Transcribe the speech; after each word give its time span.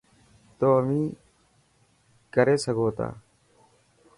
تو 0.57 0.65
اوهين 0.77 1.03
ڪري 2.33 2.55
سگهو 2.65 2.87
تا. 2.97 3.07